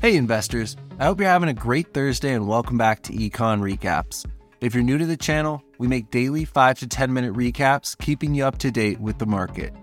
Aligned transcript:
Hey, 0.00 0.14
investors. 0.14 0.76
I 1.00 1.06
hope 1.06 1.18
you're 1.18 1.28
having 1.28 1.48
a 1.48 1.54
great 1.54 1.92
Thursday 1.92 2.32
and 2.32 2.46
welcome 2.46 2.78
back 2.78 3.02
to 3.02 3.12
Econ 3.12 3.60
Recaps. 3.60 4.24
If 4.60 4.72
you're 4.72 4.84
new 4.84 4.96
to 4.96 5.06
the 5.06 5.16
channel, 5.16 5.60
we 5.78 5.88
make 5.88 6.12
daily 6.12 6.44
5 6.44 6.78
to 6.78 6.86
10 6.86 7.12
minute 7.12 7.34
recaps, 7.34 7.98
keeping 7.98 8.32
you 8.32 8.44
up 8.44 8.58
to 8.58 8.70
date 8.70 9.00
with 9.00 9.18
the 9.18 9.26
market. 9.26 9.74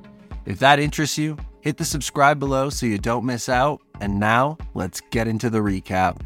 If 0.46 0.60
that 0.60 0.80
interests 0.80 1.18
you, 1.18 1.36
hit 1.60 1.76
the 1.76 1.84
subscribe 1.84 2.40
below 2.40 2.70
so 2.70 2.86
you 2.86 2.98
don't 2.98 3.26
miss 3.26 3.50
out. 3.50 3.82
And 4.00 4.18
now, 4.18 4.58
let's 4.74 5.02
get 5.02 5.28
into 5.28 5.50
the 5.50 5.60
recap. 5.60 6.22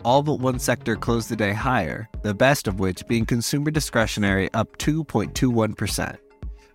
all 0.05 0.23
but 0.23 0.41
one 0.41 0.59
sector 0.59 0.96
closed 0.96 1.29
the 1.29 1.37
day 1.37 1.53
higher, 1.53 2.09
the 2.23 2.35
best 2.35 2.66
of 2.66 2.80
which 2.80 3.07
being 3.07 3.27
consumer 3.27 3.71
discretionary 3.71 4.53
up 4.55 4.77
2.21%. 4.79 6.16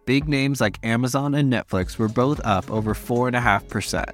Big 0.06 0.28
names 0.28 0.62
like 0.62 0.78
Amazon 0.84 1.34
and 1.36 1.52
Netflix 1.52 1.98
were 1.98 2.08
both 2.08 2.40
up 2.44 2.70
over 2.70 2.94
4.5%. 2.94 4.14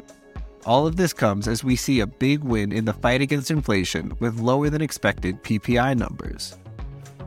All 0.65 0.87
of 0.87 0.95
this 0.95 1.11
comes 1.11 1.47
as 1.47 1.63
we 1.63 1.75
see 1.75 1.99
a 1.99 2.07
big 2.07 2.43
win 2.43 2.71
in 2.71 2.85
the 2.85 2.93
fight 2.93 3.21
against 3.21 3.51
inflation 3.51 4.15
with 4.19 4.39
lower 4.39 4.69
than 4.69 4.81
expected 4.81 5.43
PPI 5.43 5.97
numbers. 5.97 6.55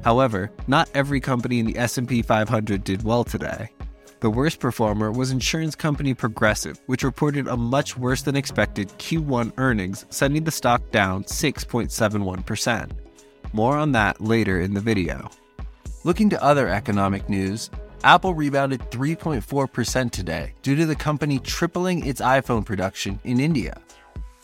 However, 0.05 0.51
not 0.67 0.89
every 0.95 1.21
company 1.21 1.59
in 1.59 1.67
the 1.67 1.79
S&P 1.79 2.23
500 2.23 2.85
did 2.85 3.03
well 3.03 3.25
today. 3.25 3.71
The 4.25 4.31
worst 4.31 4.59
performer 4.59 5.13
was 5.13 5.33
insurance 5.33 5.75
company 5.75 6.15
Progressive, 6.15 6.81
which 6.87 7.03
reported 7.03 7.47
a 7.47 7.59
much 7.59 7.99
worse 7.99 8.23
than 8.23 8.37
expected 8.37 8.89
Q1 8.97 9.53
earnings, 9.59 10.07
sending 10.09 10.45
the 10.45 10.51
stock 10.51 10.81
down 10.91 11.25
6.71%. 11.25 12.91
More 13.53 13.77
on 13.77 13.93
that 13.93 14.23
later 14.23 14.63
in 14.63 14.73
the 14.73 14.81
video. 14.81 15.29
Looking 16.05 16.31
to 16.31 16.43
other 16.43 16.71
economic 16.71 17.29
news, 17.29 17.69
Apple 18.03 18.33
rebounded 18.33 18.81
3.4% 18.91 20.11
today 20.11 20.55
due 20.63 20.75
to 20.75 20.87
the 20.87 20.97
company 20.97 21.39
tripling 21.39 22.07
its 22.07 22.23
iPhone 22.23 22.65
production 22.65 23.21
in 23.25 23.39
India. 23.39 23.79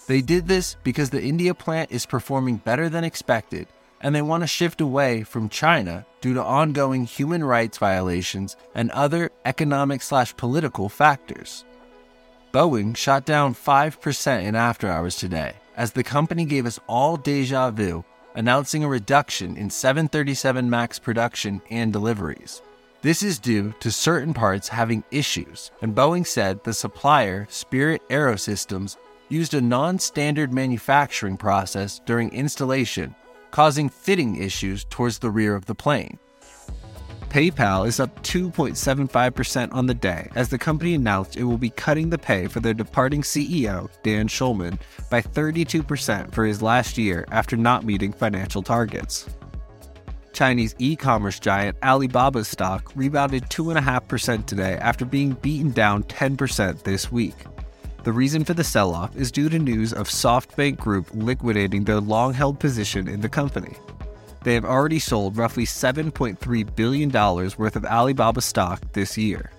They 0.07 0.21
did 0.21 0.47
this 0.47 0.77
because 0.83 1.09
the 1.09 1.23
India 1.23 1.55
plant 1.55 1.91
is 1.91 2.05
performing 2.05 2.57
better 2.57 2.91
than 2.91 3.03
expected 3.03 3.67
and 4.01 4.15
they 4.15 4.23
want 4.23 4.43
to 4.43 4.47
shift 4.47 4.81
away 4.81 5.23
from 5.23 5.49
China 5.49 6.07
due 6.21 6.35
to 6.35 6.43
ongoing 6.43 7.05
human 7.05 7.45
rights 7.45 7.79
violations 7.79 8.57
and 8.75 8.91
other 8.91 9.31
economic 9.45 10.03
slash 10.03 10.37
political 10.37 10.89
factors. 10.89 11.65
Boeing 12.53 12.97
shot 12.97 13.25
down 13.25 13.55
5% 13.55 14.43
in 14.43 14.55
after 14.55 14.89
hours 14.89 15.17
today 15.17 15.55
as 15.77 15.93
the 15.93 16.03
company 16.03 16.45
gave 16.45 16.67
us 16.67 16.81
all 16.87 17.17
deja 17.17 17.71
vu, 17.71 18.05
announcing 18.35 18.85
a 18.85 18.89
reduction 18.89 19.57
in 19.57 19.71
737 19.71 20.69
MAX 20.69 20.99
production 20.99 21.63
and 21.71 21.93
deliveries. 21.93 22.61
This 23.03 23.23
is 23.23 23.39
due 23.39 23.73
to 23.81 23.91
certain 23.91 24.35
parts 24.35 24.69
having 24.69 25.05
issues, 25.11 25.71
and 25.81 25.95
Boeing 25.95 26.27
said 26.27 26.63
the 26.65 26.75
supplier, 26.75 27.47
Spirit 27.49 28.03
Aerosystems, 28.11 28.99
used 29.31 29.55
a 29.55 29.61
non 29.61 29.99
standard 29.99 30.53
manufacturing 30.53 31.39
process 31.39 32.01
during 32.05 32.31
installation 32.35 33.15
causing 33.51 33.89
fitting 33.89 34.37
issues 34.37 34.85
towards 34.85 35.19
the 35.19 35.31
rear 35.31 35.55
of 35.55 35.67
the 35.67 35.75
plane. 35.75 36.19
PayPal 37.31 37.87
is 37.87 38.01
up 38.01 38.23
2.75% 38.25 39.73
on 39.73 39.87
the 39.87 39.95
day 39.95 40.29
as 40.35 40.49
the 40.49 40.59
company 40.59 40.95
announced 40.95 41.37
it 41.37 41.45
will 41.45 41.59
be 41.59 41.71
cutting 41.71 42.11
the 42.11 42.19
pay 42.19 42.49
for 42.49 42.59
their 42.59 42.75
departing 42.75 43.23
CEO, 43.23 43.89
Dan 44.03 44.27
Schulman, 44.27 44.81
by 45.11 45.23
32% 45.23 46.35
for 46.35 46.45
his 46.45 46.61
last 46.61 46.99
year 46.99 47.25
after 47.31 47.57
not 47.57 47.85
meeting 47.85 48.13
financial 48.13 48.65
targets. 48.65 49.29
Chinese 50.33 50.75
e 50.79 50.97
commerce 50.97 51.39
giant 51.39 51.79
Alibaba's 51.83 52.49
stock 52.49 52.91
rebounded 52.97 53.45
2.5% 53.45 54.47
today 54.47 54.77
after 54.79 55.05
being 55.05 55.33
beaten 55.35 55.71
down 55.71 56.03
10% 56.05 56.83
this 56.83 57.13
week. 57.13 57.37
The 58.03 58.13
reason 58.13 58.45
for 58.45 58.55
the 58.55 58.65
sell 58.65 58.95
off 58.95 59.15
is 59.15 59.31
due 59.31 59.51
to 59.51 59.59
news 59.59 59.93
of 59.93 60.09
SoftBank 60.09 60.79
Group 60.79 61.09
liquidating 61.13 61.85
their 61.85 62.01
long 62.01 62.33
held 62.33 62.59
position 62.59 63.07
in 63.07 63.21
the 63.21 63.29
company. 63.29 63.77
They 64.43 64.55
have 64.55 64.65
already 64.65 64.99
sold 64.99 65.37
roughly 65.37 65.67
$7.3 65.67 66.77
billion 66.77 67.11
worth 67.11 67.77
of 67.77 67.85
Alibaba 67.85 68.41
stock 68.41 68.81
this 68.93 69.19
year. 69.19 69.51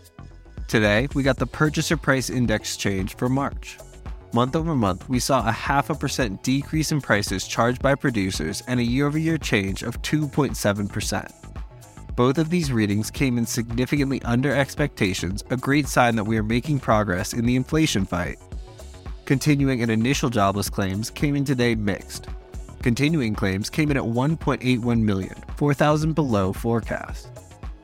Today, 0.68 1.08
we 1.14 1.22
got 1.22 1.38
the 1.38 1.46
purchaser 1.46 1.98
price 1.98 2.32
index 2.32 2.78
change 2.78 3.16
for 3.16 3.30
March. 3.30 3.78
Month 4.34 4.56
over 4.56 4.74
month, 4.74 5.08
we 5.08 5.20
saw 5.20 5.48
a 5.48 5.52
half 5.52 5.92
a 5.92 5.96
percent 5.96 6.42
decrease 6.42 6.92
in 6.92 7.00
prices 7.00 7.46
charged 7.46 7.82
by 7.84 7.94
producers 7.94 8.64
and 8.68 8.80
a 8.80 8.84
year 8.84 9.06
over 9.06 9.20
year 9.20 9.38
change 9.38 9.84
of 9.84 10.02
2.7%. 10.02 11.41
Both 12.16 12.38
of 12.38 12.50
these 12.50 12.74
readings 12.74 13.10
came 13.10 13.38
in 13.38 13.46
significantly 13.46 14.22
under 14.24 14.54
expectations, 14.54 15.44
a 15.50 15.56
great 15.56 15.88
sign 15.88 16.16
that 16.18 16.26
we 16.26 16.38
are 16.38 16.44
making 16.44 16.80
progress 16.82 17.34
in 17.34 17.46
the 17.46 17.56
inflation 17.56 18.06
fight. 18.06 18.38
Continuing 19.24 19.82
and 19.82 19.90
initial 19.90 20.30
jobless 20.30 20.70
claims 20.70 21.10
came 21.10 21.38
in 21.38 21.46
today 21.46 21.74
mixed. 21.74 22.28
Continuing 22.82 23.34
claims 23.34 23.70
came 23.70 23.92
in 23.92 23.98
at 23.98 24.04
1.81 24.04 25.02
million, 25.02 25.36
4,000 25.56 26.14
below 26.14 26.52
forecast. 26.52 27.30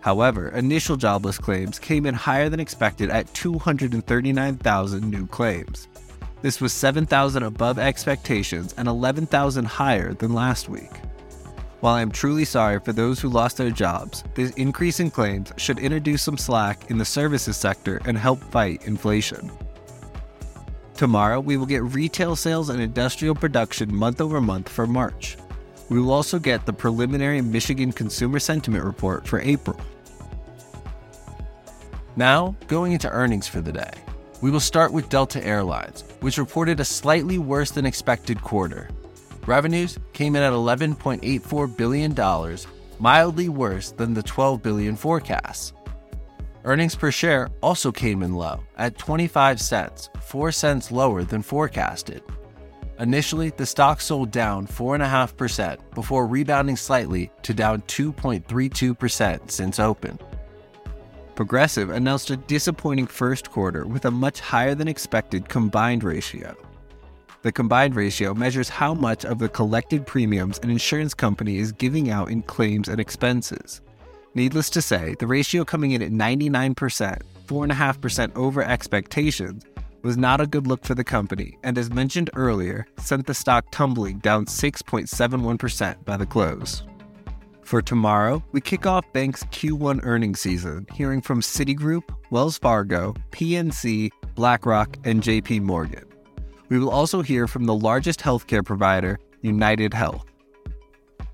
However, 0.02 0.50
initial 0.50 0.98
jobless 0.98 1.38
claims 1.38 1.80
came 1.80 2.06
in 2.06 2.14
higher 2.14 2.50
than 2.50 2.60
expected 2.60 3.10
at 3.10 3.34
239,000 3.34 5.10
new 5.10 5.26
claims. 5.28 5.88
This 6.42 6.60
was 6.60 6.74
7,000 6.74 7.44
above 7.44 7.80
expectations 7.80 8.74
and 8.78 8.88
11,000 8.88 9.66
higher 9.66 10.14
than 10.14 10.34
last 10.34 10.68
week. 10.68 10.92
While 11.80 11.94
I 11.94 12.02
am 12.02 12.12
truly 12.12 12.44
sorry 12.44 12.80
for 12.80 12.92
those 12.92 13.20
who 13.20 13.30
lost 13.30 13.58
their 13.58 13.70
jobs, 13.70 14.24
this 14.34 14.52
increase 14.52 15.00
in 15.00 15.12
claims 15.12 15.54
should 15.58 15.78
introduce 15.78 16.24
some 16.24 16.38
slack 16.38 16.90
in 16.90 16.98
the 16.98 17.06
services 17.06 17.56
sector 17.56 18.02
and 18.06 18.18
help 18.18 18.44
fight 18.46 18.88
inflation. 18.88 19.52
Tomorrow, 20.96 21.40
we 21.40 21.58
will 21.58 21.68
get 21.68 21.84
retail 21.84 22.36
sales 22.36 22.70
and 22.70 22.82
industrial 22.82 23.36
production 23.36 23.94
month 23.94 24.22
over 24.22 24.42
month 24.42 24.68
for 24.68 24.88
March. 24.88 25.38
We 25.90 26.00
will 26.02 26.12
also 26.12 26.40
get 26.40 26.66
the 26.66 26.74
preliminary 26.74 27.42
Michigan 27.42 27.92
Consumer 27.92 28.40
Sentiment 28.40 28.84
Report 28.84 29.28
for 29.28 29.40
April. 29.40 29.80
Now, 32.16 32.56
going 32.66 32.94
into 32.94 33.10
earnings 33.12 33.48
for 33.48 33.62
the 33.62 33.72
day. 33.72 33.92
We 34.42 34.50
will 34.50 34.60
start 34.60 34.92
with 34.92 35.10
Delta 35.10 35.44
Airlines, 35.46 36.04
which 36.22 36.40
reported 36.40 36.80
a 36.80 36.86
slightly 36.86 37.38
worse 37.38 37.70
than 37.70 37.86
expected 37.86 38.42
quarter, 38.42 38.90
Revenues 39.48 39.98
came 40.12 40.36
in 40.36 40.44
at 40.44 40.52
$11.84 40.52 41.78
billion, 41.78 42.58
mildly 43.00 43.48
worse 43.48 43.92
than 43.92 44.14
the 44.14 44.22
12 44.22 44.62
billion 44.62 44.98
forecast. 44.98 45.74
Earnings 46.66 46.96
per 46.96 47.12
share 47.12 47.50
also 47.62 47.90
came 47.90 48.24
in 48.24 48.34
low 48.34 48.62
at 48.78 48.98
25 48.98 49.62
cents, 49.62 50.10
4 50.22 50.52
cents 50.52 50.92
lower 50.92 51.24
than 51.24 51.42
forecasted. 51.42 52.22
Initially, 53.00 53.52
the 53.52 53.66
stock 53.66 54.02
sold 54.02 54.32
down 54.32 54.68
4.5% 54.68 55.78
before 55.96 56.28
rebounding 56.28 56.76
slightly 56.76 57.32
to 57.44 57.54
down 57.54 57.84
2.32% 57.84 59.50
since 59.50 59.80
open. 59.80 60.20
Progressive 61.36 61.92
announced 61.92 62.32
a 62.32 62.36
disappointing 62.36 63.08
first 63.08 63.50
quarter 63.50 63.88
with 63.88 64.04
a 64.04 64.12
much 64.12 64.42
higher 64.42 64.76
than 64.76 64.90
expected 64.90 65.48
combined 65.48 66.04
ratio. 66.04 66.54
The 67.44 67.52
combined 67.52 67.96
ratio 67.96 68.34
measures 68.34 68.68
how 68.68 68.94
much 68.94 69.24
of 69.24 69.40
the 69.40 69.50
collected 69.50 70.08
premiums 70.08 70.60
an 70.64 70.70
insurance 70.70 71.14
company 71.14 71.58
is 71.58 71.72
giving 71.72 72.10
out 72.10 72.32
in 72.32 72.42
claims 72.42 72.88
and 72.88 73.00
expenses. 73.00 73.82
Needless 74.34 74.70
to 74.72 74.82
say, 74.82 75.16
the 75.20 75.28
ratio 75.28 75.64
coming 75.64 75.92
in 75.92 76.02
at 76.02 76.12
99%, 76.12 76.76
4.5% 76.76 78.36
over 78.36 78.64
expectations, 78.64 79.64
was 80.04 80.18
not 80.18 80.42
a 80.42 80.48
good 80.48 80.68
look 80.68 80.84
for 80.84 80.96
the 80.96 81.04
company, 81.04 81.58
and 81.64 81.78
as 81.78 81.92
mentioned 81.92 82.30
earlier, 82.36 82.88
sent 82.98 83.28
the 83.28 83.34
stock 83.34 83.66
tumbling 83.72 84.20
down 84.20 84.46
6.71% 84.46 86.06
by 86.06 86.18
the 86.18 86.26
close. 86.26 86.84
For 87.64 87.82
tomorrow, 87.82 88.44
we 88.54 88.62
kick 88.62 88.86
off 88.86 89.12
Bank's 89.12 89.44
Q1 89.46 90.00
earnings 90.04 90.40
season, 90.40 90.88
hearing 90.94 91.22
from 91.22 91.42
Citigroup, 91.42 92.04
Wells 92.30 92.58
Fargo, 92.58 93.14
PNC, 93.32 94.10
BlackRock, 94.36 94.98
and 95.04 95.22
JP 95.22 95.62
Morgan. 95.64 96.07
We 96.70 96.80
will 96.80 96.90
also 96.90 97.22
hear 97.22 97.48
from 97.48 97.66
the 97.66 97.76
largest 97.76 98.20
healthcare 98.20 98.66
provider, 98.66 99.20
United 99.42 99.94
Health. 99.94 100.26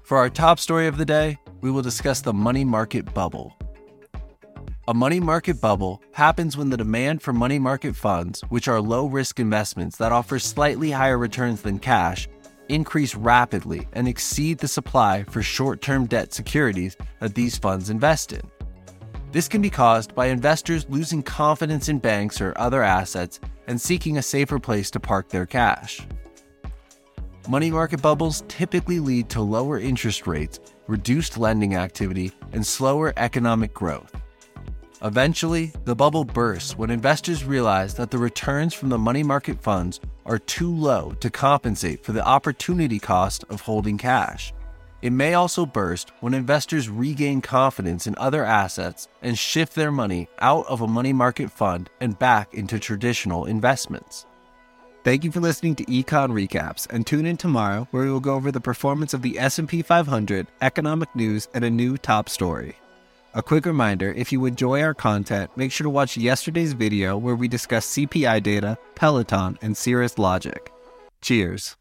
For 0.04 0.18
our 0.18 0.30
top 0.30 0.60
story 0.60 0.88
of 0.88 0.98
the 0.98 1.06
day, 1.06 1.40
we 1.62 1.72
will 1.72 1.82
discuss 1.82 2.22
the 2.22 2.34
money 2.34 2.64
market 2.64 3.14
bubble. 3.14 3.58
A 4.88 4.94
money 4.94 5.20
market 5.20 5.62
bubble 5.62 6.04
happens 6.12 6.58
when 6.58 6.70
the 6.70 6.78
demand 6.78 7.22
for 7.22 7.32
money 7.34 7.58
market 7.58 7.96
funds, 7.96 8.42
which 8.50 8.68
are 8.68 8.82
low 8.82 9.06
risk 9.06 9.40
investments 9.40 9.98
that 9.98 10.12
offer 10.12 10.38
slightly 10.38 10.92
higher 10.92 11.18
returns 11.18 11.62
than 11.62 11.80
cash, 11.80 12.28
increase 12.70 13.16
rapidly 13.16 13.88
and 13.94 14.08
exceed 14.08 14.58
the 14.60 14.68
supply 14.68 15.24
for 15.30 15.42
short 15.42 15.82
term 15.82 16.06
debt 16.06 16.34
securities 16.34 16.98
that 17.22 17.34
these 17.34 17.58
funds 17.58 17.90
invest 17.90 18.34
in. 18.34 18.42
This 19.32 19.48
can 19.48 19.62
be 19.62 19.70
caused 19.70 20.14
by 20.14 20.28
investors 20.28 20.86
losing 20.90 21.24
confidence 21.24 21.90
in 21.90 21.98
banks 21.98 22.40
or 22.40 22.54
other 22.58 22.84
assets 22.84 23.40
and 23.68 23.80
seeking 23.80 24.18
a 24.18 24.22
safer 24.22 24.60
place 24.60 24.92
to 24.92 25.00
park 25.00 25.30
their 25.30 25.46
cash. 25.46 26.02
Money 27.50 27.72
market 27.72 28.02
bubbles 28.02 28.44
typically 28.48 29.00
lead 29.00 29.30
to 29.30 29.42
lower 29.42 29.78
interest 29.78 30.28
rates, 30.28 30.60
reduced 30.88 31.38
lending 31.38 31.76
activity, 31.76 32.32
and 32.54 32.66
slower 32.66 33.14
economic 33.18 33.74
growth. 33.74 34.16
Eventually, 35.04 35.74
the 35.84 35.96
bubble 35.96 36.24
bursts 36.24 36.78
when 36.78 36.90
investors 36.90 37.44
realize 37.44 37.94
that 37.96 38.10
the 38.10 38.18
returns 38.18 38.74
from 38.74 38.88
the 38.88 38.98
money 38.98 39.24
market 39.24 39.62
funds 39.62 40.00
are 40.26 40.40
too 40.40 40.74
low 40.74 41.12
to 41.20 41.30
compensate 41.30 42.06
for 42.06 42.14
the 42.14 42.26
opportunity 42.26 43.00
cost 43.00 43.44
of 43.50 43.60
holding 43.60 43.98
cash. 43.98 44.54
It 45.04 45.12
may 45.12 45.34
also 45.34 45.66
burst 45.66 46.14
when 46.22 46.34
investors 46.34 46.88
regain 46.88 47.42
confidence 47.42 48.08
in 48.08 48.16
other 48.18 48.46
assets 48.46 49.10
and 49.22 49.38
shift 49.38 49.76
their 49.76 49.92
money 49.92 50.30
out 50.40 50.66
of 50.68 50.80
a 50.80 50.88
money 50.88 51.12
market 51.12 51.52
fund 51.52 51.90
and 52.00 52.18
back 52.18 52.54
into 52.54 52.80
traditional 52.80 53.44
investments. 53.44 54.26
Thank 55.04 55.26
you 55.26 55.32
for 55.34 55.42
listening 55.42 55.76
to 55.76 55.86
Econ 55.88 56.32
Recaps 56.32 56.88
and 56.90 57.06
tune 57.06 57.26
in 57.26 57.36
tomorrow 57.36 57.86
where 57.92 58.06
we 58.06 58.12
will 58.12 58.22
go 58.22 58.36
over 58.36 58.50
the 58.50 58.62
performance 58.62 59.14
of 59.14 59.22
the 59.22 59.38
S&P 59.38 59.82
500, 59.82 60.48
economic 60.62 61.14
news, 61.14 61.50
and 61.54 61.66
a 61.66 61.70
new 61.70 61.98
top 61.98 62.30
story. 62.30 62.78
A 63.34 63.44
quick 63.44 63.66
reminder 63.66 64.14
if 64.14 64.32
you 64.32 64.46
enjoy 64.46 64.82
our 64.82 64.94
content, 64.94 65.52
make 65.58 65.74
sure 65.74 65.84
to 65.84 65.90
watch 65.90 66.16
yesterday's 66.16 66.72
video 66.72 67.18
where 67.18 67.36
we 67.36 67.50
discuss 67.50 67.94
CPI 67.94 68.42
data, 68.42 68.78
Peloton, 68.96 69.58
and 69.62 69.76
Cirrus 69.76 70.18
Logic. 70.18 70.72
Cheers. 71.20 71.76